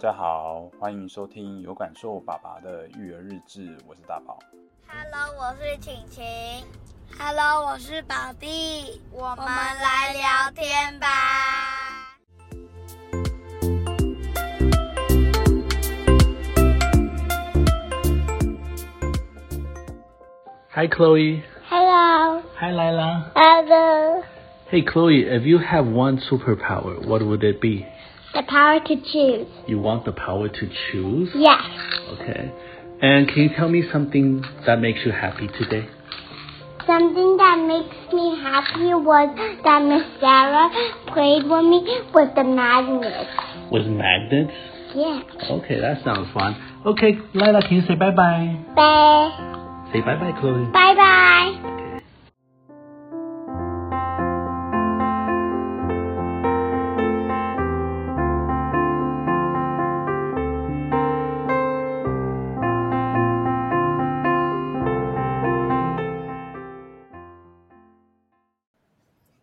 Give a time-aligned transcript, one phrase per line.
[0.00, 4.38] Hello，大家好，欢迎收听有感受爸爸的育儿日志，我是大宝。
[4.86, 6.24] Hello，我是晴晴。
[7.18, 8.98] Hello，我是宝弟。
[9.12, 11.06] 我们来聊天吧。
[20.70, 21.42] Hi, Chloe.
[21.68, 22.40] Hello.
[22.58, 23.24] Hi, Lila.
[23.34, 24.22] Hello.
[24.70, 27.84] Hey, Chloe, if you have one superpower, what would it be?
[28.32, 29.48] The power to choose.
[29.66, 31.30] You want the power to choose?
[31.34, 31.62] Yes.
[32.12, 32.52] Okay.
[33.02, 35.88] And can you tell me something that makes you happy today?
[36.86, 40.70] Something that makes me happy was that Miss Sarah
[41.12, 41.80] played with me
[42.14, 43.30] with the magnets.
[43.72, 44.52] With magnets?
[44.94, 45.22] Yeah.
[45.50, 46.56] Okay, that sounds fun.
[46.86, 48.58] Okay, Lila, can you say bye bye?
[48.74, 49.88] Bye.
[49.92, 50.66] Say bye bye, Chloe.
[50.72, 51.76] Bye bye.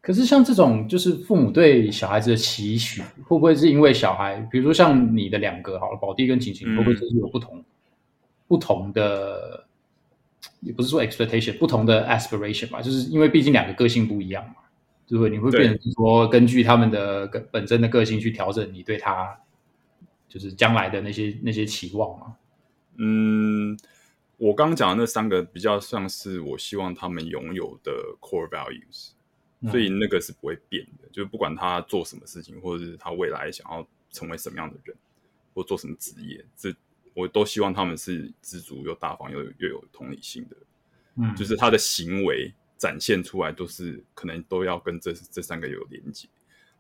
[0.08, 7.61] 可是像这种，就是父母对小孩子的期许，会不会是因为小孩，比如说像你的两个好了，宝弟跟晴晴，会不会就是有不同、
[8.47, 9.66] 不同的，
[10.61, 12.81] 也不是说 expectation，不同的 aspiration 吧？
[12.81, 14.55] 就是因为毕竟两个个性不一样嘛，
[15.09, 15.30] 对不对？
[15.30, 19.38] 你会变成说，根据他们的本身的个性去调整你对他，
[20.30, 22.33] 就是将来的那些那些期望吗？
[22.95, 23.78] 嗯，
[24.38, 27.91] 我刚刚讲的那三个比较像是我希望他们拥有的
[28.22, 29.09] core values。
[29.63, 34.95] 所以那个是不会变的，嗯、就是不管他做什么事情，或者是他未来想要成为什么样的人，
[35.53, 36.72] 或做什么职业，这
[37.16, 40.57] 我都希望他们是知足又大方又又有同理心的。
[41.16, 46.28] 嗯，就是他的行为展现出来都是可能都要跟这这三个有连接。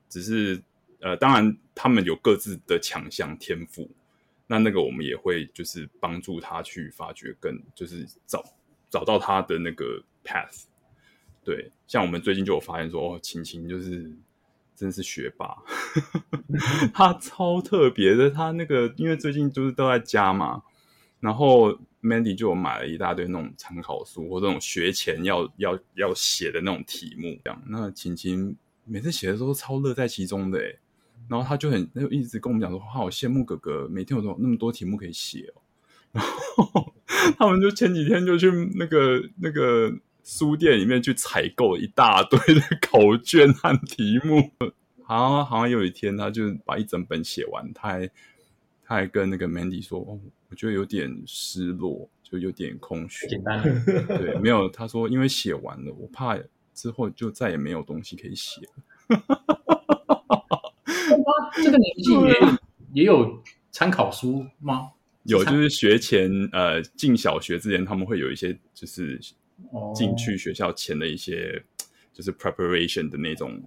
[0.07, 0.61] 只是
[0.99, 3.89] 呃，当然他们有各自的强项天赋，
[4.45, 8.43] 那那个我们也会就是帮助他去发掘更，就是找
[8.89, 10.65] 找到他的那个 path。
[11.47, 14.01] 对，像我们最近就有发现说，哦，晴晴就是
[14.75, 15.55] 真的是学霸，
[16.93, 18.29] 他超特别的。
[18.29, 20.61] 他那个因为最近就是都在家嘛，
[21.21, 21.71] 然后
[22.03, 27.63] Mandy 就有买了一大堆那种参考书或者那种学前要要要写的那种题目，这样。
[27.67, 28.53] 那晴晴
[28.83, 30.59] 每次写的时候超乐在其中的，
[31.29, 35.61] 然后他就很，他就一直跟我们讲说，哇，好羡慕哥哥，每天有那么多题目可以写哦。
[36.11, 36.25] 然
[36.57, 36.93] 后
[37.39, 39.97] 他们就前几天就去那个那个。
[40.27, 44.51] 书店里面去采购一大堆的考卷和题目，
[45.01, 48.05] 好像好像有一天他就把一整本写完，他还
[48.83, 54.67] 他还跟那个 Mandy 说：“哦，我觉得有点失落，就有点空虚。”简单，对，没有。
[54.67, 56.37] 他说：“因为写完了，我怕
[56.73, 58.67] 之后就再也没有东西可以写了。”
[61.55, 62.33] 这个年纪也
[62.91, 64.91] 也有参考书吗？
[65.23, 69.17] 有，就是学前呃进小学之前，他们会有一些就是。
[69.95, 71.63] 进去学校前的一些
[72.13, 73.61] 就是 preparation 的那种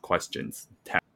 [0.00, 0.64] questions。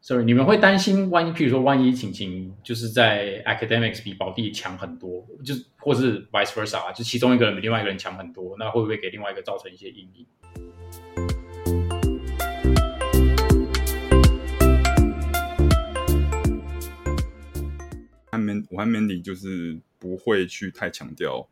[0.00, 10.26] Sorry，你们会担心万一，譬如说万一晴晴就是在 academics 比宝弟强很多，就是或是 vice versa，就其中一个人比另外一个人强很多，那会不会给另外一个造成一些阴影？
[18.70, 21.48] 我和 Mandy 就是不会去太强调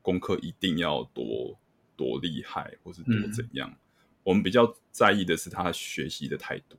[0.00, 1.58] 功课一定要多。
[2.00, 3.68] 多厉害，或是多怎样？
[3.68, 3.76] 嗯、
[4.22, 6.78] 我们比较在意的是他学习的态度，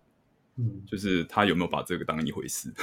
[0.56, 2.74] 嗯，就是他有没有把这个当一回事，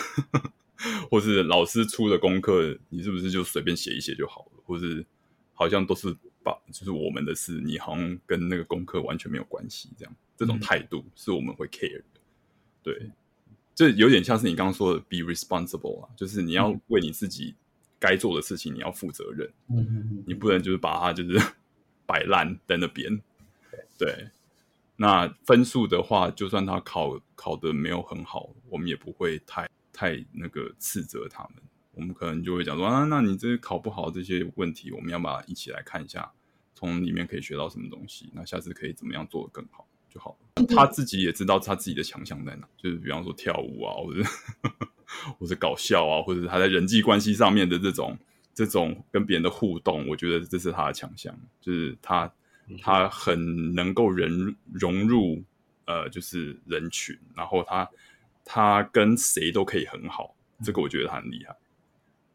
[1.10, 4.62] 或是老师出的功课，你是不是就随便写一写就好了？
[4.64, 5.04] 或是
[5.52, 12.20] 好像都是把就是我们的事，你好像跟那个功课完全没有关系，这样这种态度是我们会 care 的。
[12.84, 13.10] 对，
[13.74, 17.56] 这有点像是你刚刚说的 be responsible 啊，就是你要为你自己
[17.98, 21.40] 该做的事情你要负责任，嗯，你不能就是把它就是。
[22.08, 23.20] 摆烂在那边，
[23.98, 24.30] 对，
[24.96, 31.62] 那分数的话，就算他考考得没有很好，我们也不会太太那个斥责他们。
[31.92, 36.32] 我们可能就会讲说啊，那你这考不好这些问题，我们要把它一起来看一下，
[36.74, 40.64] 从里面可以学到什么东西，那下次可以怎么样做得更好就好了。
[40.64, 44.22] 他自己也知道他自己的强项在哪，就是比方说跳舞啊，或者
[45.38, 48.18] 或者搞笑啊，或者是他在人际关系上面的这种。
[48.58, 52.28] 这种跟别人的互动，我觉得这是他的强项，就是他
[52.82, 55.40] 他很能够人融入
[55.84, 57.88] 呃，就是人群，然后他
[58.44, 60.34] 他跟谁都可以很好，
[60.64, 61.56] 这个我觉得他很厉害。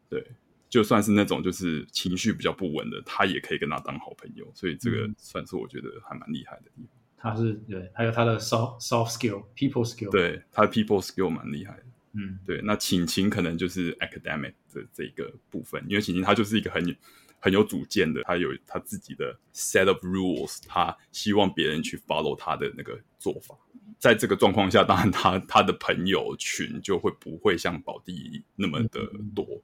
[0.08, 0.26] 对，
[0.70, 6.88] 就算是那种就是情绪比较不稳的，他也可以跟他当好朋友，所以这个算是我觉得还蛮厉害的地方。
[7.18, 11.84] 他是对，还有他的 soft soft skill people skill，对，他的 people skill 蛮厉害的。
[12.14, 12.60] 嗯，对。
[12.62, 16.96] 那请情可能就是 academic 的这个部分，因为请情他就是一个很
[17.40, 23.54] 很有主见的，他有他自己的 set of rules，他希望别人去 follow 他的那个做法。
[23.98, 29.00] 在这个状况下，当然他他的朋友群就会不会像宝弟那么的
[29.34, 29.62] 多。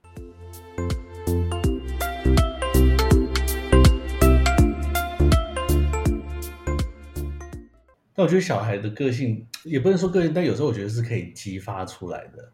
[8.21, 12.53] 但我觉得小孩的个性也不能说个性，但有时候我觉得是可以激发出来的。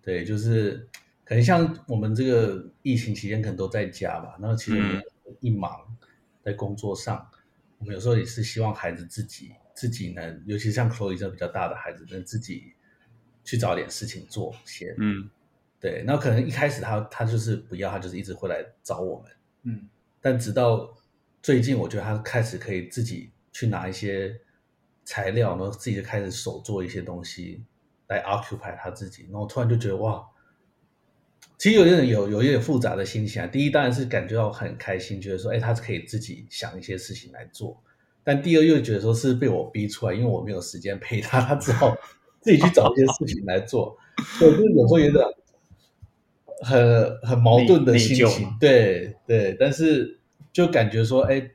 [0.00, 0.86] 对，就是
[1.24, 4.80] 可能像我们这个疫情期间可能都在家吧，然后其实
[5.40, 5.72] 一忙
[6.44, 7.38] 在工作上，嗯、
[7.78, 9.50] 我们有时候也是希望孩子自己。
[9.72, 12.74] 自己能，尤其像 Chloe 这种比较大的孩子，能自己
[13.42, 14.94] 去找点事情做先。
[14.98, 15.30] 嗯，
[15.80, 16.04] 对。
[16.06, 19.32] 那可能一开始他他就是不要，他就是一直会来找我们。
[19.62, 19.88] 嗯，
[20.20, 20.94] 但直到
[21.42, 24.38] 最近，我觉得他开始可以自己去拿一些
[25.04, 27.64] 材料，然后自己就开始手做一些东西
[28.08, 29.26] 来 occupy 他自己。
[29.30, 30.24] 然后突然就觉得哇，
[31.58, 33.46] 其实有点有有一点复杂的心情啊。
[33.46, 37.82] 第一当然是感觉到很开心，觉得说，哎，他是可以自己想一些事情来做。
[38.22, 41.96] 但第二又觉得说是被我逼出来，因为我没有时间陪他，他只好
[42.40, 43.96] 自己去找一些事情来做，
[44.38, 45.24] 所以就有时候有点
[46.62, 48.54] 很很矛盾的心情。
[48.60, 50.20] 对对，但是
[50.52, 51.50] 就感觉说，哎，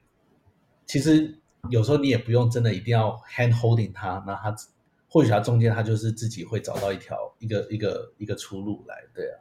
[0.87, 1.37] 其实
[1.69, 4.55] 有时候你也不用真的一定要 hand holding 他，那他
[5.07, 9.03] 或许他中间他就是自己会找到一条一个一个一个出路来。
[9.13, 9.39] 对啊，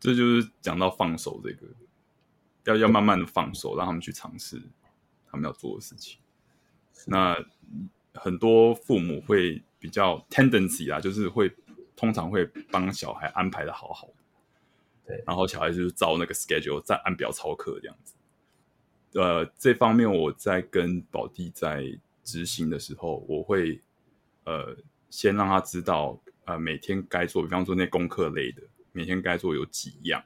[0.00, 1.66] 这就是讲到放手这个，
[2.64, 4.62] 要要慢慢的放手，让他们去尝试
[5.30, 6.18] 他们要做的事情。
[7.06, 7.36] 那
[8.14, 11.54] 很多父母会比较 tendency 啊，就是会
[11.94, 14.14] 通常会帮小孩安排的好好的，
[15.06, 18.14] 对，然后小孩就是照那个 schedule 在按表操课这样子。
[19.14, 21.84] 呃，这方面我在跟宝弟在
[22.22, 23.80] 执行的时候，我会
[24.44, 24.76] 呃
[25.08, 28.62] 先让他知道，呃每天该做，比方说那功课类的，
[28.92, 30.22] 每天该做有几样，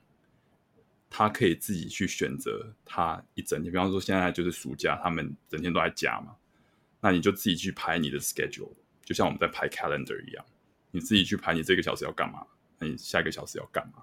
[1.11, 2.75] 他可以自己去选择。
[2.85, 6.35] 他一整天，比方说现在就是暑假，他们整天都在家嘛。
[7.01, 8.73] 那你就自己去排你的 schedule，
[9.05, 10.45] 就像我们在排 calendar 一样，
[10.91, 12.45] 你自己去排你这个小时要干嘛，
[12.79, 14.03] 那你下一个小时要干嘛？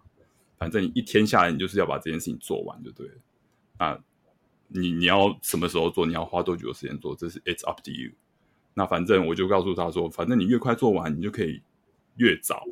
[0.57, 3.13] 反正你一天下来，你就是要把这件事情做完就对了。
[3.77, 4.03] 啊，
[4.67, 8.11] 你你要什么时候做，你要花多久的时间做，这是 it's up to you。
[8.73, 11.61] 那反正我就告诉他说，反正你越快做完，你就可以
[12.17, 12.63] 越早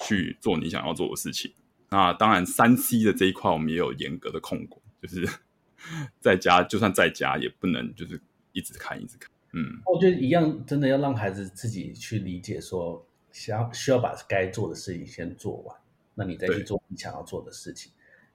[0.00, 1.52] 去做你想要做的事情。
[1.90, 5.28] 那当然，三 C 的这一块我们也有严格的控管，就是
[6.20, 8.20] 在家就算在家也不能就是
[8.52, 9.30] 一直看一直看。
[9.52, 15.76] 嗯，我觉得一样，真的要让孩子自己去理解，说想要需要把该做的事情先做完，
[16.14, 17.90] 那你再去做你想要做的事情。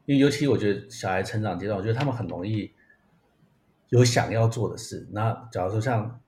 [0.06, 2.70] 因为尤其我觉得小孩成长阶段，我觉得他们很容易
[3.94, 5.08] 有想要做的事。
[5.12, 6.20] 那假如说像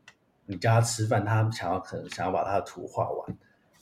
[0.46, 3.38] 你叫他吃饭，他想要可能想要把他的图画完，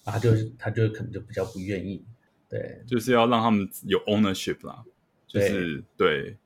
[0.06, 2.06] 他就他就可能就比较不愿意。
[2.48, 4.84] 对，就是要让他们有 ownership 啦，
[5.28, 6.22] 就是对。
[6.22, 6.38] 对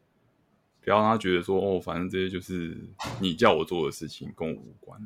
[0.81, 2.77] 不要让他觉得说哦，反正这些就是
[3.19, 4.97] 你叫我做的事情，跟我无关。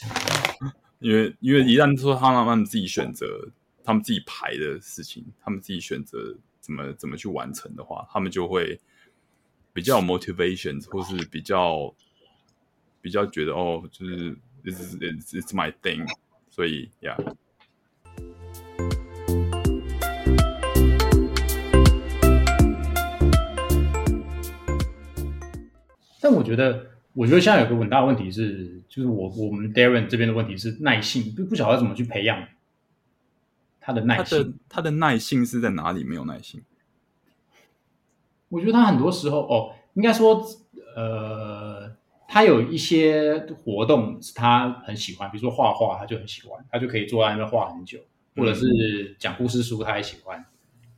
[1.00, 3.26] 因为因为一旦说他让他们自己选择，
[3.84, 8.80] 他们自己排的事情，他们自己选择怎么怎么去完成的话，他们就会
[9.76, 11.94] 比较有 motivation，或是比较
[13.02, 16.08] 比较觉得哦，就是 it's it's it's my thing，
[16.48, 17.14] 所以呀。
[17.18, 17.36] Yeah.
[26.22, 32.48] 但我觉得，我觉得现在有个很大的问题是，就是我我们 Darren 这边的问题是耐性，不不晓得怎么去培养
[33.78, 34.38] 他的耐性。
[34.38, 36.02] 他的他的耐性是在哪里？
[36.02, 36.62] 没有耐性？
[38.48, 40.44] 我觉得他很多时候哦，应该说，
[40.94, 41.90] 呃，
[42.28, 47.98] 他有一些活动是他很喜欢，比如说画画，他就很喜欢，他就可以坐在那边画很久，
[48.36, 50.44] 或者是讲故事书，他也喜欢，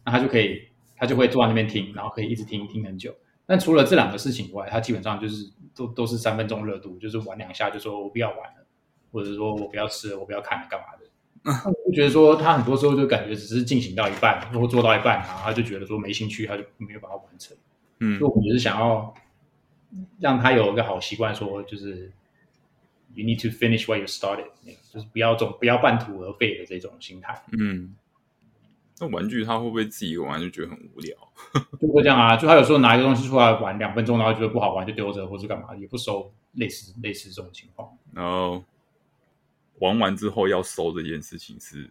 [0.04, 3.14] 那他就可以，他就会坐在那边听，然后可以一直听听很久。
[3.46, 8.66] 但除了这两个事情以外，他基本上就是都都是三分钟热度，就是玩两下就说我不要玩了，
[9.10, 11.07] 或者说我不要吃了，我不要看了，干嘛的？
[11.84, 17.56] 我觉得说他很多时候就感觉只是进行到一半，或做到一半，然后他就觉得说没兴趣，他就没有把它完成。
[18.00, 19.14] 嗯，所以我们也是想要
[20.20, 22.12] 让他有一个好习惯，说就是
[23.14, 24.46] you need to finish what you started，
[24.92, 27.42] 就是不要总不要半途而废的这种心态。
[27.58, 27.94] 嗯。
[29.00, 31.16] 那玩具他会不会自己玩就觉得很无聊？
[31.80, 37.88] 就会这样啊，就他有时候拿一个东西出来玩两分钟，然后觉得不好玩就丢着，或是干嘛也不收，类似类似这种情况。
[38.12, 38.60] 然后
[39.80, 41.90] 玩完之后要收这件事情是，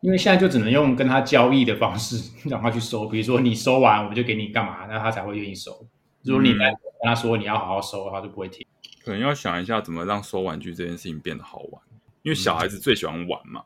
[0.00, 5.86] 因为现在就只能用跟他交易的方式 让他去收，比如说你收完我们就给你干嘛，那他才会愿意收。
[6.22, 8.66] 如果你来跟他说你要好好收的话，就不会听。
[9.04, 11.82] 可能要想一下怎么让收玩具这件事情变得好玩，
[12.22, 13.62] 因为小孩子最喜欢玩嘛。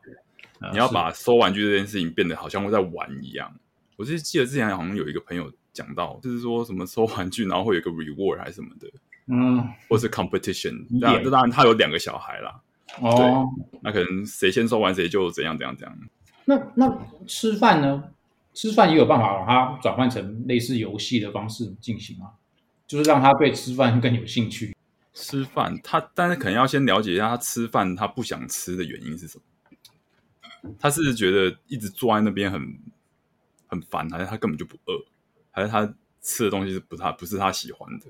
[0.73, 3.49] 你要把收玩具这件事情变得好像会在玩一样。
[3.95, 8.91] 我是记得之前好像有一个朋友讲到，就是说什么收玩具，然后会有一个 reward 还是什么的，
[9.27, 10.85] 嗯，或是 competition。
[10.99, 12.59] 当然，当然他有两个小孩啦。
[13.01, 13.47] 哦，
[13.81, 15.97] 那可能谁先收完谁就怎样怎样怎样。
[16.45, 18.11] 那那吃饭呢？
[18.51, 22.33] 吃饭也有办法把它转换成类似游戏的方式进行啊？
[22.87, 24.75] 就是让他对吃饭更有兴趣。
[25.13, 29.43] 吃饭，他但是可能要先了解一下他吃饭他不想吃的原因是什么。
[30.77, 32.77] 他是觉得一直坐在那边很
[33.67, 35.05] 很烦，还是他根本就不饿，
[35.51, 38.07] 还是他吃的东西是不他不是他喜欢的？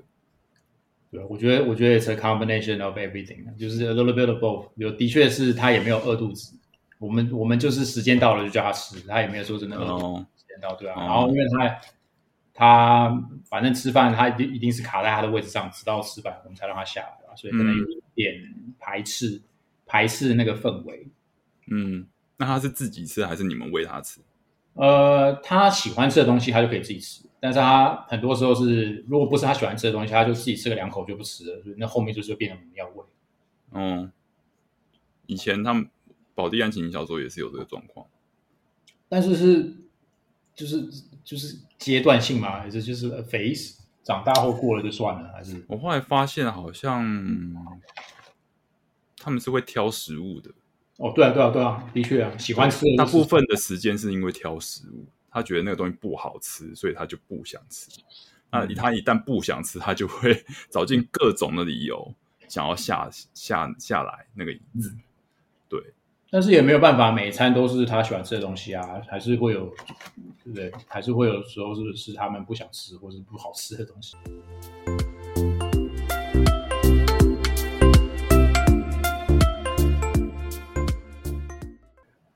[1.11, 4.69] 对，我觉得我觉得 it's a combination of everything，就是 a little bit of both。
[4.75, 6.53] 有的确是他也没有饿肚子，
[6.99, 9.85] 我们我们就是时间到了就叫他吃，他也没有说真的饿。
[9.85, 10.19] Oh.
[10.19, 10.95] 时间到，对啊。
[10.95, 11.03] Oh.
[11.03, 11.79] 然后因为他。
[12.51, 13.09] 他
[13.49, 18.35] 反正吃饭，他一定一定是卡在他的位置上，直到吃饭我们才让他下来，所以可能有一点
[18.77, 19.43] 排斥、嗯、
[19.85, 21.07] 排斥那个氛围。
[21.71, 24.19] 嗯，那他是自己吃还是你们喂他吃？
[24.73, 33.05] 呃，他喜欢吃的东西他就可以自己吃，但是他很多时候是如果不是他喜欢吃的东西，他就自己吃个两口就不吃了，所以那后面就是变成我们要喂。
[33.72, 34.12] 嗯，
[35.25, 35.89] 以前他们
[36.36, 38.05] 宝地安情小时候也是有这个状况，
[39.08, 39.75] 但是是
[40.55, 40.89] 就是
[41.24, 41.58] 就是。
[41.79, 42.60] 阶段性嘛？
[42.60, 45.31] 还是就是 phase 长大后过了就算了？
[45.31, 47.01] 还是我后来发现好像
[49.15, 50.51] 他们是会挑食物的。
[50.98, 52.86] 哦，对啊，对啊，对啊，的确啊，喜欢吃。
[52.98, 57.89] 大部分的时间是因为挑食物，他觉得那个东西不好吃，所以他就不想吃。
[58.51, 62.13] 那、嗯、他一旦不想吃，他就会找尽各种的理由
[62.48, 64.89] 想要下下下来那个椅子。
[64.89, 65.01] 嗯、
[65.69, 65.93] 对。
[66.31, 69.65] 但是也没有办法，每一餐都是他喜欢吃的东西啊，还是会有，
[70.43, 70.71] 对不对？
[70.88, 74.15] 还是会有时候是是他们不想吃或是不好吃的东西。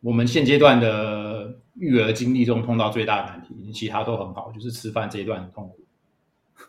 [0.01, 1.32] 我们现阶段的
[1.75, 5.85] 育儿经历中碰到最大的难题，其他都很好，就是吃饭这一段很痛苦。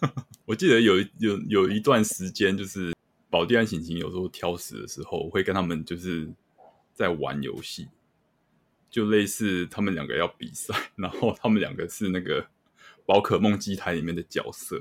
[0.47, 2.93] 我记得有有有一段时间，就是
[3.31, 6.33] 宝弟和晴晴有时候挑食的时候，我会跟他们就是。
[6.97, 7.89] 在玩游戏，
[8.89, 12.47] 就类似他们两个要比赛，然后他们两个是那个
[13.05, 14.81] 宝可梦机台里面的角色，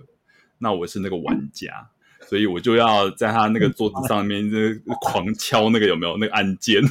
[0.60, 1.90] 那我是那个玩家，
[2.30, 4.58] 所以我就要在他那个桌子上面就
[5.02, 6.84] 狂敲那个有没有那个按键，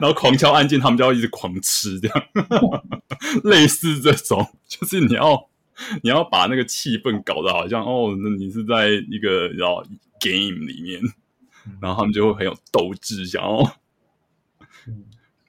[0.00, 2.26] 然后狂敲按键，他们就要一直狂吃这样，
[3.44, 5.48] 类似这种，就是你要
[6.02, 9.82] 你要把那个气氛搞得好像哦，那你是在一个然后
[10.20, 11.00] game 里面，
[11.80, 13.76] 然后他们就会很有斗志，想要。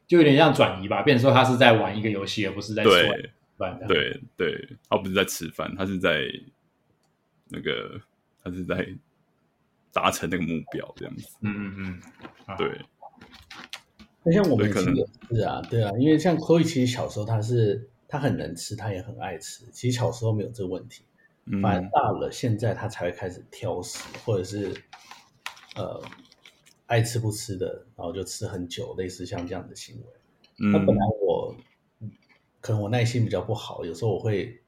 [0.05, 2.89] 就有点像转移吧，变成说他是在玩一个游戏，而不是在吃
[3.57, 3.79] 饭。
[3.87, 6.25] 对对，他不是在吃饭，他是在
[7.49, 7.99] 那个，
[8.43, 8.87] 他是在
[9.91, 11.27] 达成那个目标这样子。
[11.41, 12.01] 嗯嗯嗯，
[12.45, 12.69] 啊、对。
[14.23, 14.95] 那像我们可能
[15.29, 19.65] 是啊，对啊，因为像 Chloe 其实小时候他是他很能吃，他也很爱吃。
[19.71, 21.03] 其实小时候没有这个问题，
[21.45, 24.73] 嗯、反而大了现在他才会开始挑食，或者是
[25.75, 26.01] 呃。
[26.85, 30.03] 爱吃不吃的，然后就吃很久，类似像这样的行为。
[30.69, 31.55] 那、嗯、本来我
[32.59, 34.61] 可能我耐心比较不好，有时候我会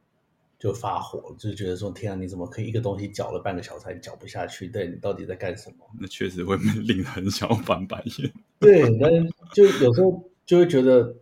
[0.58, 4.68] 就发火，就觉得说：“天啊，你怎么可以一个东西搅了半个小时还搅不下去？
[4.68, 6.56] 对，你到底在干什么？”那确实会
[6.88, 8.34] 令人很想翻白眼。
[8.62, 11.16] 对，但是就有时候就会觉得，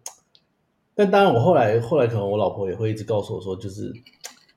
[0.96, 3.92] 但当然我后来后来可能我老婆也会一直告诉我说，就是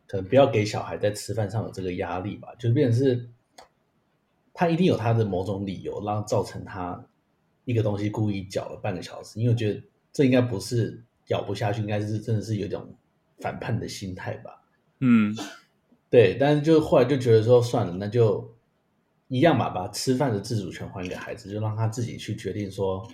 [0.06, 3.28] 可能不要给小孩在吃饭上有这个压力吧，就变成是。
[4.58, 6.98] 他一定有他的某种理由，让造成他
[7.66, 9.78] 一个东西故意搅了半个小时，因为我觉得
[10.14, 12.88] 这应该不是咬不下去，应该是真的是有一种
[13.38, 14.62] 反叛的心态吧。
[15.00, 15.36] 嗯，
[16.08, 16.38] 对。
[16.40, 18.50] 但是就后来就觉得说算了，那就
[19.28, 23.06] 一样吧，把吃饭的自主权还给孩子，就让他自己去决定说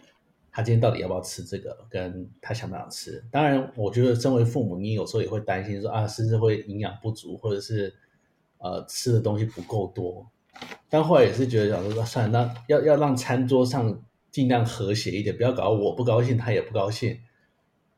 [0.50, 3.24] 他今天到底要不要吃这个，跟他想不想吃。
[3.30, 7.94] 当然，我觉得身为父母，你有时候也会担心说啊，甚至会营养不足，或者是
[8.58, 10.26] 呃吃的东西不够多。
[10.90, 17.18] 但后来也是觉得，想说算了，那要要让餐桌上尽量和谐一点，不要搞我不高兴，他也不高兴，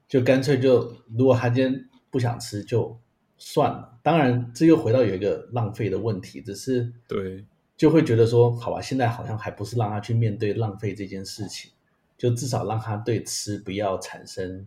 [0.07, 2.97] 就干脆就如果他今天不想吃，就
[3.37, 3.99] 算了。
[4.05, 7.45] 当然，这又回到有一个浪费的问题，只是对，
[7.85, 11.71] 就会觉得说，好吧，现在好像还不是让他去面对浪费这件事情，
[12.17, 14.67] 就至少让他对吃不要产生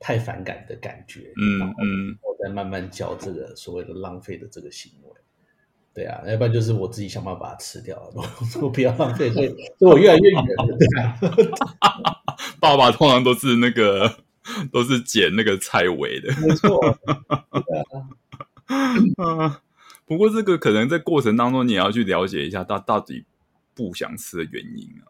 [0.00, 5.10] 太反感的感觉，嗯嗯，我再慢慢教这个所谓的浪费的这个行为。
[5.92, 8.10] 对啊，要不然就是我自己想办法把它吃掉，
[8.62, 10.78] 我不要浪费，所以所以我越来越远了。
[10.78, 11.20] 对啊，
[12.58, 14.16] 爸爸通常都是那个
[14.72, 16.80] 都是捡那个菜尾的，没错。
[18.66, 19.60] 对啊，
[20.06, 23.24] 不过这个可能在过程当中，你也要去了解一下他到底
[23.74, 25.08] 不想吃的原因啊。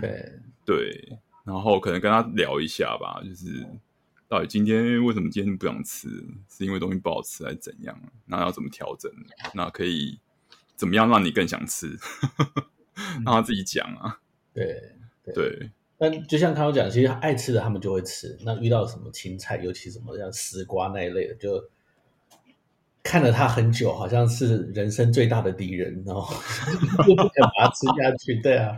[0.00, 3.66] 对对，然后可能跟他聊一下吧，就是
[4.28, 6.08] 到底今天为什么今天不想吃，
[6.48, 7.98] 是因为东西不好吃还是怎样？
[8.26, 9.10] 那要怎么调整？
[9.54, 10.18] 那可以
[10.76, 11.98] 怎么样让你更想吃？
[13.24, 14.20] 让他自己讲啊。
[14.52, 14.92] 对
[15.24, 15.34] 对。
[15.34, 15.70] 对
[16.00, 18.38] 但就像康总讲，其实爱吃的他们就会吃。
[18.44, 21.60] 那遇到什么青菜，尤其什么像丝瓜那一类的，就
[23.08, 26.28] 看了他很久，好像是人生最大的敌人，然后
[27.06, 28.38] 就不肯把它吃下去。
[28.42, 28.76] 对啊，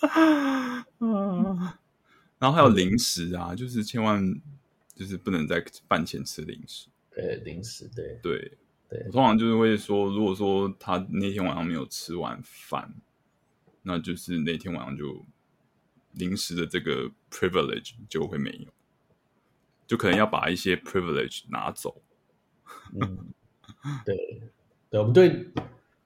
[0.98, 1.56] 嗯，
[2.40, 4.20] 然后还有零食啊，就是千万
[4.96, 6.88] 就是不能在饭前吃零食。
[7.14, 8.58] 对，零食，对对
[8.88, 12.92] 对，我通常就是会说，如果说他那天晚上没有吃完饭，
[13.82, 15.24] 那就是那天晚上就。
[16.12, 18.66] 零食的这个 privilege 就会没有，
[19.86, 22.02] 就可能要把一些 privilege 拿走。
[23.00, 23.28] 嗯，
[24.04, 24.42] 对，
[24.90, 25.46] 对，我们对，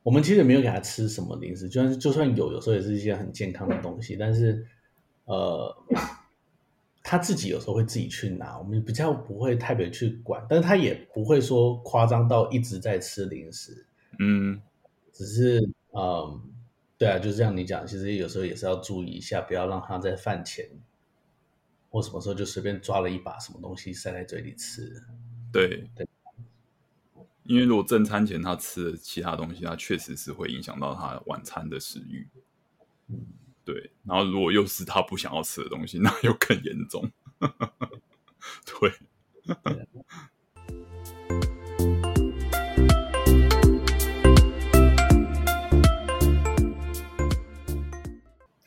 [0.02, 4.16] 我们其实没有给他吃什么零食，就算就算有，有时候也是一些很健康的东西。
[4.16, 4.66] 但是，
[5.24, 5.76] 呃，
[7.02, 13.86] 他自己有时候会自己去拿，我们比较不会特别去管，但是他也不会说夸张到一直在吃零食。
[14.18, 14.60] 嗯，
[15.12, 15.60] 只是，
[15.92, 16.40] 嗯、呃。
[16.98, 20.64] 对啊，就是像你讲，其实有时候也是要注意一下，不要让他在饭前
[21.90, 25.02] 或什么时候就随便抓了一把什么东西塞在嘴里吃。
[25.52, 26.06] 对对，
[27.44, 32.28] 因为如果正餐前他吃了其他东西，他确实是会影响到他晚餐的食欲。
[33.64, 33.90] 对。
[34.04, 37.10] 然后如果又是他不想要吃的东西， 那又更严重。
[38.80, 38.92] 对。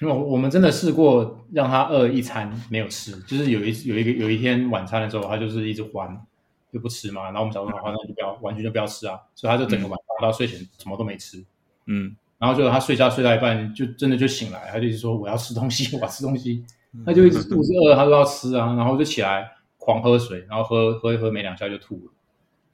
[0.02, 6.22] 因为我们真的试过让他饿一餐没有吃，就是有一有一个有一天晚餐的时候，他就是一直欢
[6.76, 11.42] 就不吃嘛，然后我们想说好，那就不要完全就不要吃啊，所以他就整个晚上到睡前什么都没吃，
[11.86, 16.66] 嗯，然后就他睡觉睡到一半就真的就醒来，他就一直说我要吃东西，我要吃东西，
[17.06, 22.12] 他就一直肚子饿，他都要吃啊，然后就起来狂喝水，然后喝喝一喝没两下就吐了，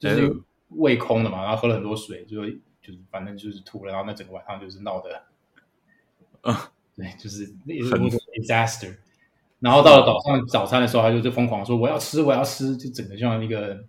[0.00, 0.36] 就是
[0.70, 2.44] 胃空了嘛，然后喝了很多水，就
[2.80, 5.22] 就是反正就是吐了，然后那整个晚上就是闹的，
[6.42, 6.72] 啊。
[6.94, 8.94] 对，就是那是 disaster。
[9.60, 13.82] 然后到了早上早餐的时候，他就就疯狂说：“我要吃，我要吃！”就整个像一个，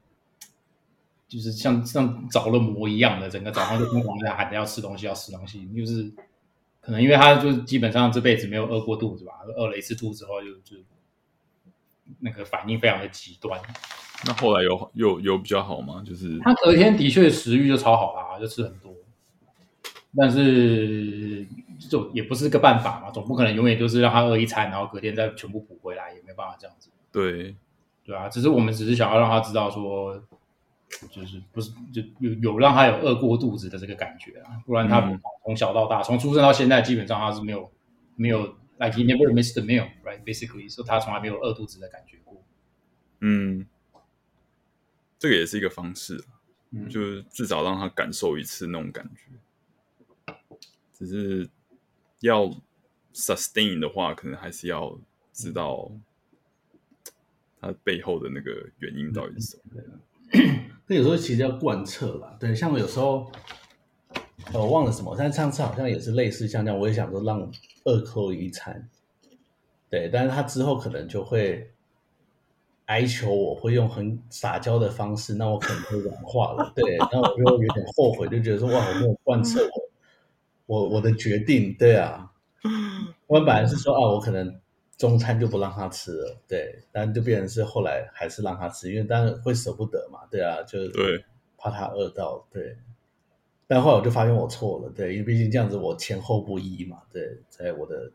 [1.33, 5.67] 就是像像着了魔一样的，整个早上就疯狂在喊着要吃东西，要吃东西。
[5.75, 6.11] 就是
[6.79, 10.77] 可能因为他就基本上这辈子没有饿过肚子吧，饿了一次肚子后就就
[12.19, 13.59] 那个反应非常的极端。
[14.27, 16.03] 那后来有有有比较好吗？
[16.05, 18.93] 就是他隔天的确食欲就超好啦，就吃很多。
[20.15, 21.43] 但是
[21.89, 26.91] 就也不是个办法嘛，总不可能永远就是让他饿一餐，然后隔天再全部补回来，也没办法这样子。
[27.11, 27.55] 对，
[28.05, 30.21] 对啊，只是我们只是想要让他知道说，
[31.11, 35.01] 就是不是就有有让他有饿过肚子的这个感觉啊，不然他
[35.43, 37.71] 从小到大，嗯、从出生到现在，基本上他是没有
[38.15, 38.43] 没有
[38.77, 42.43] ，like he never missed a meal，right？Basically，说、so、他从来没有饿肚子的感觉过。
[43.19, 43.65] 嗯，
[45.17, 46.23] 这个也是一个方式，
[46.71, 50.35] 嗯，就是至少让他感受一次那种感觉。
[50.93, 51.49] 只是
[52.19, 52.49] 要
[53.13, 54.97] sustain 的话，可能还是要
[55.33, 55.91] 知道
[57.59, 59.81] 他背后的那个原因到底是什么。
[60.87, 63.31] 那有时候其实要贯彻啦，对，像我有时候
[64.53, 67.39] 我忘了什么，但上次好像也是类似像这样，我也想说让
[67.85, 68.89] 饿 Chloe 一餐，
[69.89, 71.71] 对，但是他之后可能就会
[72.85, 79.83] 哀求我，会用很撒娇的方式，那我可能会软化了，对，那我就有点后悔，就觉得说哇，我没有贯彻我。
[80.65, 82.31] 我我的决定，对啊，
[83.27, 84.61] 我本来是说啊，我可能
[84.97, 91.23] 中餐就不让他吃了，对，但就变成是后来还是让他吃，因为当然会舍不得嘛，对啊，就对，
[91.57, 92.77] 怕他饿到，对。
[93.67, 98.11] 但后来我就发现我错了，对，因为毕竟这样子我前后不一嘛，对，在我的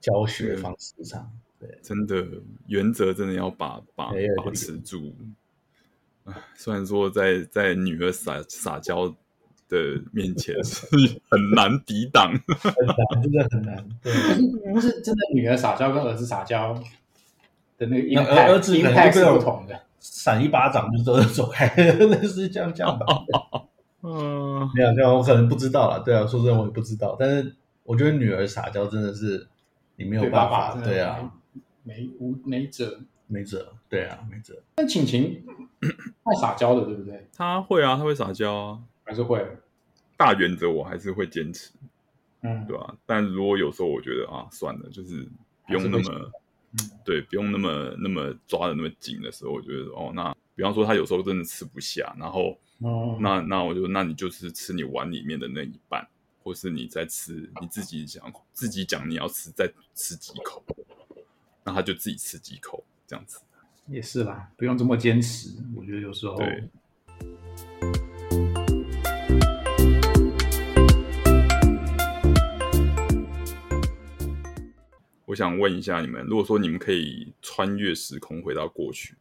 [0.00, 2.26] 教学方式上，对，对真的
[2.66, 5.14] 原则真的要把把把持住。
[6.24, 9.14] 啊，虽然说在在女儿撒撒娇。
[9.74, 10.86] 的面前是
[11.28, 13.84] 很难抵挡，很难，真的很难。
[14.02, 14.12] 对，
[14.72, 16.72] 不是真的，女儿撒娇跟儿子撒娇
[17.76, 23.06] 的那个那儿子 impact 是不同的，闪一巴掌就走 走开，那 是这样这样吧。
[24.02, 26.02] 嗯，没有，这样我可能不知道了。
[26.04, 27.16] 对啊，说真的，我也不知道。
[27.18, 29.46] 但是我觉得女儿撒娇真的是
[29.96, 31.32] 你没有办法，对啊，
[31.82, 34.54] 没无没辙，没辙，对啊，没辙。
[34.74, 35.42] 但晴晴
[36.24, 37.26] 爱撒娇的，对不对？
[37.34, 38.78] 她会啊，她会撒娇啊。
[39.06, 39.46] 还是会，
[40.16, 41.72] 大原则我还是会坚持，
[42.42, 42.96] 嗯，对吧、啊？
[43.04, 45.28] 但如果有时候我觉得啊，算了，就是
[45.66, 46.32] 不用那么，
[47.04, 56.06] 对，不用那么那么抓的那么紧的时候，我觉得哦，那比方说他有时候真的吃不下，然后，哦，那那我就那你就是吃你碗里面的那一半，
[56.42, 60.62] 或是你再吃你自己想自己讲你要吃再吃几口，
[61.64, 63.40] 那他就自己吃几口这样子。
[63.88, 65.50] 也是啦，不用这么坚持。
[65.76, 66.36] 我觉得有时候。
[66.36, 66.68] 对。
[75.34, 79.16] 我想问一下你们，如果说你们可以穿越时空回到过去，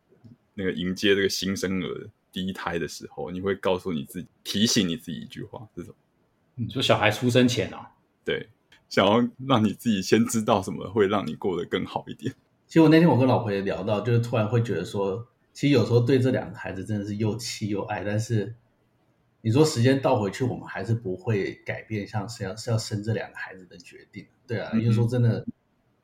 [0.54, 5.96] 那个迎接这个新生儿第一胎的时候，你会告诉你自己，提醒你自己一句话是什么？
[6.54, 7.94] 你说小孩出生前啊？
[8.24, 8.48] 对，
[8.90, 12.32] 想要让你自己先知道什么会让你过得更好一点。
[12.68, 18.54] 其实我那天我跟老婆也聊到，就是突然会觉得说，其实有时候对这两个孩子真的是又气又爱，但是
[19.42, 24.24] 你说时间倒回去，我们还是不会改变，像是要是要生这两个孩子的决定。
[24.46, 25.44] 对啊，因为说真的。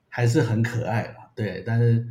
[0.10, 2.06] 还是很可爱吧，对，但是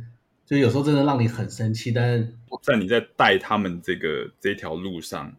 [0.45, 1.91] 就有时候真的让你很生气。
[1.91, 2.33] 但是
[2.63, 5.35] 在你在带他们这个这条路上，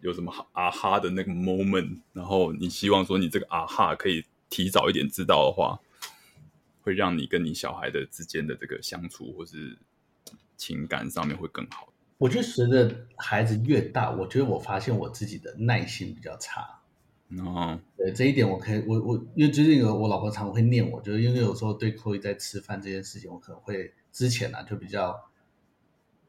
[0.00, 5.78] 有什么啊哈的那个 moment，然后你希望说你这个啊哈可以提早一点知道的话，
[6.80, 9.76] 会让你跟你小孩的之间的这个相处或是
[10.56, 11.92] 情感上面会更好。
[12.18, 16.80] 我觉得随着孩子越大，我觉得我发现我自己的耐心比较差。
[17.40, 25.28] 哦，对这一点我可以，我我因为最近有我老婆常会念我，就是因为有时候对 Chloe 在吃饭这件事情，我可能会之前呢、啊、就比较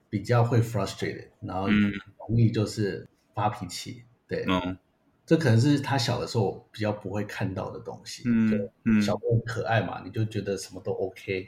[0.09, 4.75] 比较会 frustrated，然后容易就是发脾气，对，嗯，
[5.23, 11.47] 这可能是他小的时候比较不会看到的东西，嗯嗯，小朋友可爱嘛，你就觉得什么都 OK，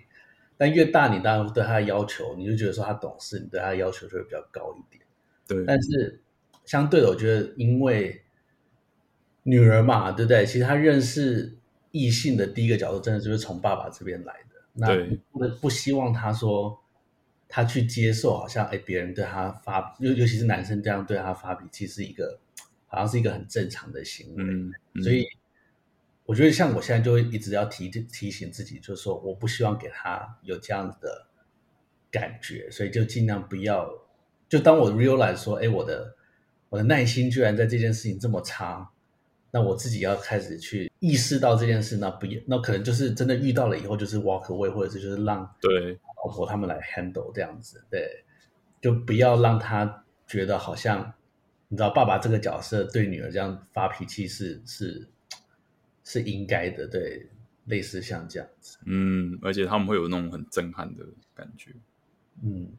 [0.58, 5.04] 但越大你当然对他的要求，你就觉得说他懂事，你对他的要求就会比较高一点，
[5.48, 6.22] 对，但是
[6.66, 8.22] 相对的，我觉得因为。
[9.44, 10.46] 女儿嘛，对不对？
[10.46, 11.58] 其实她认识
[11.92, 14.56] 异性的第一个角度，真的就是从爸爸这边来的。
[14.74, 14.88] 那
[15.32, 16.80] 不不希望她说
[17.48, 22.40] 她去接受，好像哎，别人对她发，尤尤其是男生这样对她发脾气，是一个
[22.88, 24.44] 好像是一个很正常的行为。
[24.44, 25.26] 嗯嗯、所以
[26.26, 31.28] 我觉得，像我现在就会一直要提提醒自己，就是说，我不希望给她有这样子的
[32.12, 33.90] 感觉，所以就尽量不要。
[34.48, 36.16] 就当我 realize 说，哎，我的
[36.70, 38.92] 我的耐心居然在这件事情这么差。
[39.52, 45.98] 那我自己要开始去意识到这件事，那不，那可能就是真的遇到了以后，就是 walk away，或者是就是让对。
[46.22, 48.26] 老婆他们来 handle 这样子，对，
[48.82, 51.14] 就不要让他觉得好像
[51.70, 55.08] 你知道爸爸这个角色对女儿这样发脾气是是
[56.04, 57.26] 是应该的，对，
[57.68, 61.72] 类似像这样子，嗯，而且他们会有那种很震撼的感觉，
[62.44, 62.70] 嗯。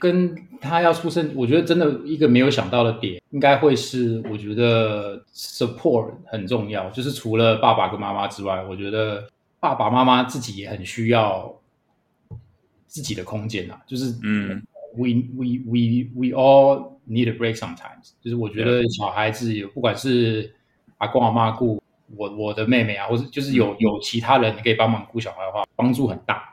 [0.00, 6.88] 跟他要出生，我觉得真的一个没有想到的点，应该会是我觉得 support 很重要。
[6.90, 9.28] 就是除了爸爸跟妈妈之外，我觉得
[9.60, 11.54] 爸爸妈妈自己也很需要
[12.86, 13.80] 自己的空间啊。
[13.86, 14.62] 就是嗯
[14.96, 18.12] ，we we we we all need a break sometimes。
[18.22, 20.52] 就是我觉得小孩子有，不管是
[20.98, 21.80] 阿公阿妈顾
[22.16, 26.49] 我我的妹妹啊，或者就是有有其他人可以帮忙顾小孩的话，帮助很大。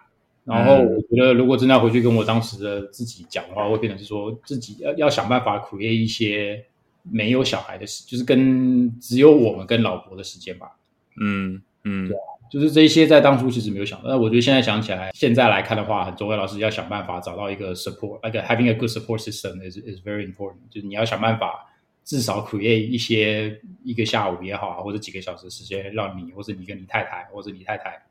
[0.47, 6.65] 然后我觉得，如果真的要回去跟我当时的自己讲的话，会变成是说自己要要想办法 create 一些
[7.03, 10.77] 没有小孩的时，就是跟只有我们跟老婆的时间吧。
[11.19, 14.07] 嗯嗯，对啊，就是这些在当初其实没有想到。
[14.07, 20.59] 那我觉得现在想起来，现在来看的话，很重要的是要想办法找到一个 support，like having a good support system is is very important。
[20.69, 21.65] 就是你要想办法
[22.05, 28.01] 至少 create 一些一个下午也好，或者几个小时的时间，让你或者你跟你太太或者你太太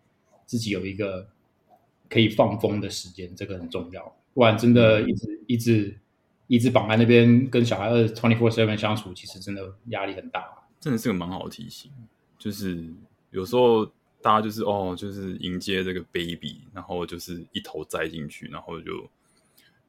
[0.44, 1.26] 自己有一个。
[2.08, 4.16] 可以放风的时间，这个很重要。
[4.34, 5.98] 不然真的一直一直
[6.46, 10.46] 一直绑在那边，跟小孩二 twenty four seven 相处，其实真的压力很大。
[10.78, 11.90] 真的是个蛮好的提醒，
[12.38, 12.84] 就是
[13.30, 13.86] 有时候
[14.20, 19.08] 大家就是哦，就是迎接这个 baby，然后就是一头栽进去，然后就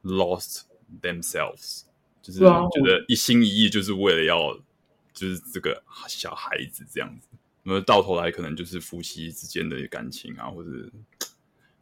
[0.02, 0.62] lost
[1.02, 1.82] themselves，
[2.22, 4.58] 就是觉得一心一意就是为了要
[5.12, 7.28] 就是这个小孩子这样子，
[7.62, 10.70] 那么到头来可能就是夫妻之间的感情啊，或者。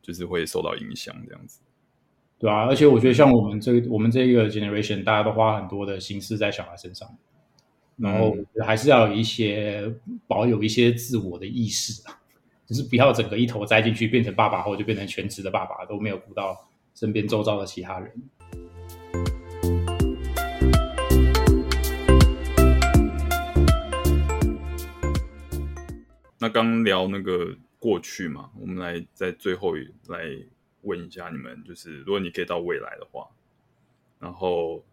[0.07, 1.61] 就是会受到影响，这样子，
[2.39, 7.09] 对啊，而且我觉得像我们这个、我们这个 generation，大家都花很多的心思在小孩身上，
[7.97, 9.93] 然后还是要有一些
[10.29, 12.17] 保有一些自我的意识啊，
[12.67, 16.57] 就是不要整个一头栽进去，变成爸爸后就变成全职的爸爸，都没有顾到
[16.95, 18.13] 身边周遭的其他人。
[26.39, 27.57] 那刚聊那个。
[27.87, 29.77] 过去嘛，我们来在最后
[30.09, 30.37] 来
[30.83, 33.29] 问一下你们，就是如果你可以到未来的话，
[34.19, 34.85] 然后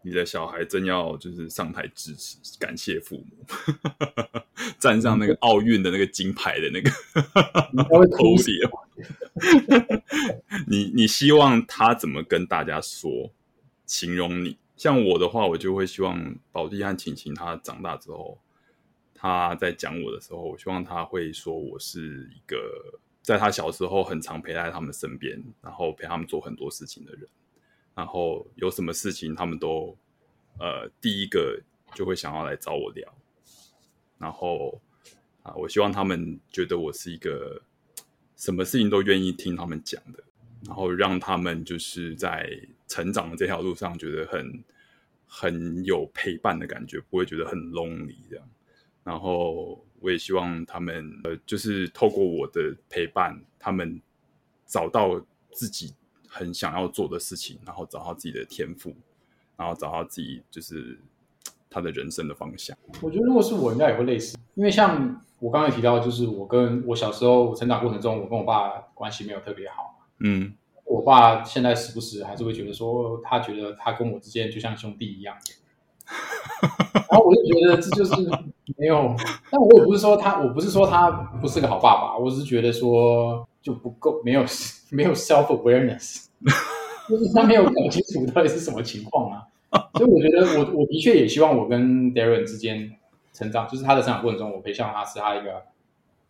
[0.00, 3.44] 你的小孩真要就是上台支持，感谢父母，
[4.80, 6.90] 站上那个奥运的那个金牌的那个
[10.66, 13.30] 你你希望他怎么跟大家说，
[13.84, 14.56] 形容你？
[14.74, 18.38] 像我的话，我就会希望宝弟和晴晴他长大之后。
[19.16, 27.28] 他在讲我的时候，我希望他会说我是一个在他小时候很常陪在他们身边，然后陪他们做很多事情的人，
[27.94, 29.96] 然后有什么事情他们都
[30.58, 31.60] 呃第一个
[31.94, 33.12] 就会想要来找我聊，
[34.18, 34.80] 然后
[35.42, 37.62] 啊，我希望他们觉得我是一个
[38.36, 40.22] 什么事情都愿意听他们讲的，
[40.66, 42.50] 然后让他们就是在
[42.86, 44.64] 成长的这条路上觉得很
[45.26, 48.48] 很有陪伴的感觉，不会觉得很 lonely 这样，
[49.06, 49.82] 然后。
[49.98, 54.00] 我也希望他们呃，就是透过我的陪伴，他们
[54.66, 55.18] 找到
[55.50, 55.94] 自己
[56.28, 58.94] 很想要做的事情，然后找到自己的天赋，
[59.56, 61.00] 然后找到自己就是
[61.70, 62.76] 他的人生的方向。
[63.00, 70.06] 我觉得如果是我，应该也会类似，因为像我刚才提到，就是我跟我小时候我成长过程中，我跟我爸关系没有特别好。
[70.18, 75.34] 嗯，我爸现在时不时还是会觉得说，他觉得他跟我之间就像兄弟一样。
[77.10, 78.12] 然后我就觉得这就是
[78.76, 79.14] 没有，
[79.50, 81.10] 但我也不是说他，我不是说他
[81.40, 84.44] 不是个好爸爸，我只是觉得说就不够，没有
[84.92, 86.26] 没有 self awareness，
[87.08, 89.46] 就是他没有搞清楚到底是什么情况啊。
[89.94, 92.92] 所以我觉得我我的确也希望我跟 Darren 之间
[93.32, 95.62] 成长，就是他的成长过程中，我可以像他是他一个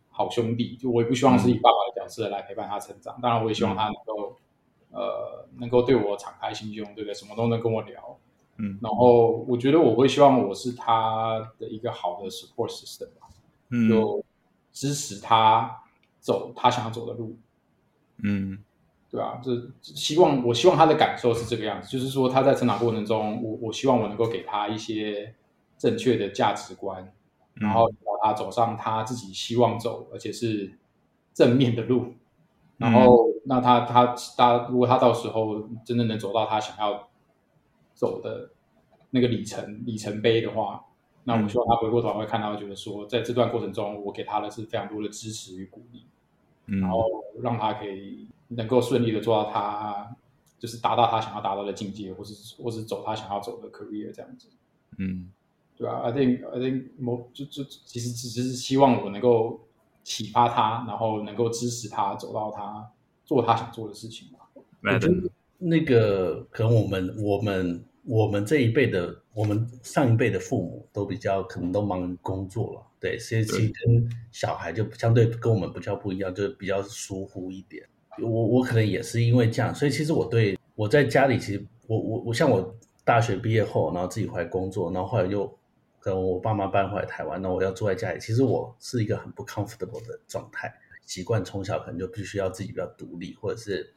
[0.09, 3.19] 好兄弟，就我也不希望是以爸爸的角色来陪伴他成长。
[3.21, 4.35] 当然，我也希望他能够
[4.91, 7.13] 呃能够对我敞开心胸，对不对？
[7.13, 8.06] 什么都能跟我聊。
[8.59, 13.27] 嗯，然后我觉得我会希望我是他的一个好的 support system 吧，
[13.69, 14.23] 嗯，就
[14.71, 15.83] 支持他
[16.19, 17.37] 走他想要走的路，
[18.23, 18.57] 嗯，
[19.11, 25.35] 对啊，这希望我希望他的感受是这个样子，就是说他在成长过程中，我我希望我能够给他一些
[25.77, 27.13] 正确的价值观，
[27.53, 30.79] 然后让他走上他自己希望走而且是
[31.31, 32.15] 正面的路，
[32.77, 37.07] 然后那他他他如果他到时候真的能走到他想要。
[37.97, 38.49] 走的
[39.09, 40.85] 那个里程里程碑的话，
[41.23, 46.05] 那我希望他回过头来会看到，觉得说，在这段过程中，我给他的是非常多的支持与鼓励，
[46.67, 47.03] 嗯，然后
[47.41, 50.15] 让他可以能够顺利的做到他
[50.59, 54.47] 就是达到他想要达到的境界，或是或是走他想要走的 career 这样子，
[54.97, 55.31] 嗯，
[55.75, 59.59] 对啊？I think I think 我就就其实只是希望我能够
[60.03, 62.89] 启发他，然后能够支持他走到他
[63.25, 64.49] 做他想做的事情吧。
[64.81, 77.83] Madam 那个可能我们我们我们这一辈的，我们上一辈的父母都比较可能都忙于工作了，对，所以其实跟小孩就相对跟我们比较不一样，就是比较疏忽一点。
[78.21, 85.51] 我我可能也是因为这样，所以其实我对我在家里，其实我我我像我大学毕业后，然后自己回来工作，然后后来又
[85.99, 90.71] 跟我爸妈搬回来台湾，那我要住在家里，其实我是一个很不 comfortable 的状态，
[91.05, 93.91] 习惯从小可能就必须要自己比较独立，或者是。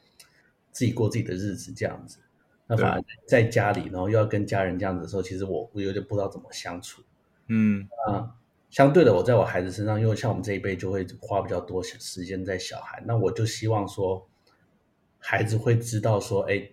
[0.73, 2.19] 自己过自己的日子这样子，
[2.67, 7.03] 那反而在家里，然后又要跟家人这样子的时候，其实我我有点不知道怎么相处。
[7.49, 8.31] 嗯啊，
[8.71, 14.25] 相对的，我在我孩子身上，因为像我们这一辈就会花比较多时间在小孩，那我就希望说，
[15.19, 16.71] 孩子会知道说，哎，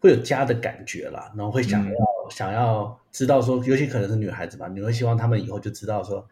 [0.00, 6.28] 会有家的感觉啦，然后会想要、嗯、想要知道说，尤其可能是女孩子吧，你会希望他们以后就知道说，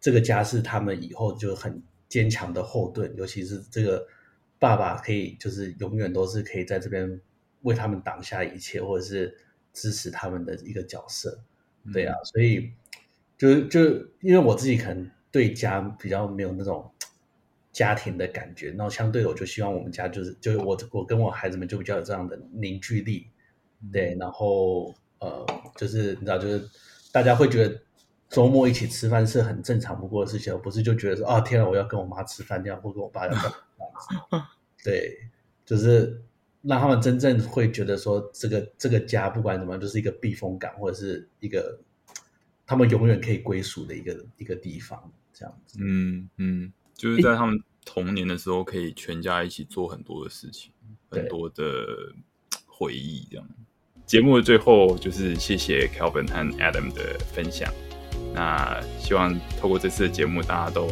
[0.00, 4.06] 这个家是他们以后就很坚强的后盾，尤其是这个。
[4.62, 7.20] 爸爸可以就是永远都是可以在这边
[7.62, 9.36] 为他们挡下一切，或者是
[9.72, 11.36] 支持他们的一个角色，
[11.92, 12.70] 对啊，所以
[13.36, 13.80] 就就
[14.20, 16.88] 因为我自己可能对家比较没有那种
[17.72, 23.26] 家庭的感觉，然后相对的我就希望我们家就是就是我我跟我孩子们就比较有这样的凝聚力，
[23.92, 25.44] 对，然后呃
[25.76, 26.64] 就是你知道就是
[27.10, 27.80] 大家会觉得
[28.28, 33.34] 周末一起吃饭是很正常不过的事情，而不是就觉得说啊天啊我要跟我妈吃饭这样，或跟我爸要。
[34.84, 35.16] 对，
[35.64, 36.20] 就是
[36.62, 41.78] 让他们真正会觉得说，这个这个家不管怎么样，就是一个避风港，或者是一个
[42.66, 45.78] 他们永远可以归属的一个一个地方，这样子。
[45.80, 50.72] 嗯嗯，就是在他们童年的时候，可以全家一起做很多的事情，
[51.10, 51.64] 很多的
[52.66, 53.26] 回忆。
[53.30, 53.48] 这样，
[54.06, 57.72] 节目的最后就是谢谢 Kelvin 和 Adam 的分享。
[58.34, 60.86] 那希望透过这次的节目，大家都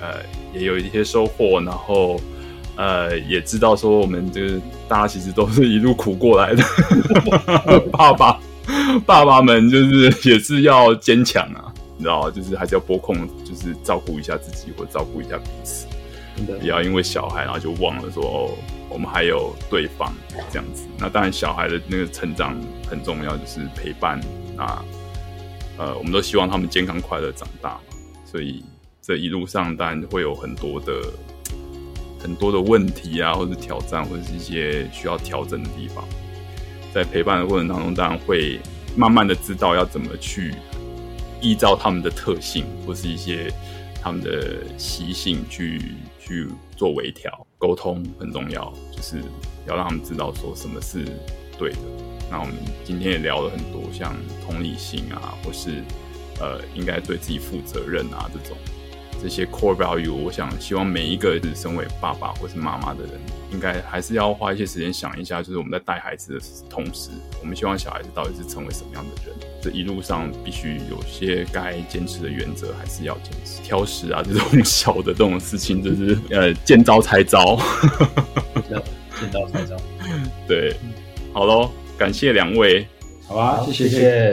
[0.00, 2.20] 呃也有一些收获，然后。
[2.76, 6.64] 呃，也知道说我们就是大家其实都是一路苦过来的，
[7.92, 8.40] 爸爸
[9.06, 15.86] 爸爸们就是也是要坚强啊，你知道，就是还是要拨空，就是照顾一下自己或照顾一下彼此，
[16.58, 18.50] 不要因为小孩然后就忘了说哦，
[18.88, 20.12] 我们还有对方
[20.50, 20.84] 这样子。
[20.98, 24.18] 那当然，小孩的那个成长很重要，就是陪伴
[24.56, 24.84] 啊，
[25.78, 27.80] 呃，我们都希望他们健康快乐长大嘛，
[28.24, 28.64] 所以
[29.00, 30.92] 这一路上当然会有很多的。
[32.24, 36.02] 很多的问题啊，或者挑战，或者是一些需要调整的地方，
[36.90, 38.58] 在陪伴的过程当中，当然会
[38.96, 40.54] 慢慢的知道要怎么去
[41.42, 43.52] 依照他们的特性，或是一些
[44.02, 49.18] 他们的习性去去做微调，沟通很重要，就是
[49.66, 51.04] 要让他们知道说什么是
[51.58, 51.78] 对的。
[52.30, 55.82] 那我们今天也聊了很多，像同理心啊，或是
[56.40, 58.56] 呃，应该对自己负责任啊这种。
[59.24, 63.12] 这些 core value，我想希望每一个是身为爸爸或是妈妈的人，
[63.50, 67.08] 应该还是要花一些时间想一下，就是我们在带孩子的同时，
[67.40, 69.34] 我们希望小孩子到底是成为什么样的人？
[69.62, 73.62] 这一路上必须有些该坚持的原则，还是要坚持。
[73.62, 77.58] 挑食啊，这种小的这种事情，就是呃见招拆招，
[79.18, 79.74] 见招拆招。
[80.46, 80.76] 对，
[81.32, 82.86] 好喽，感谢两位，
[83.26, 83.88] 好吧，谢谢。
[83.88, 84.32] 谢谢。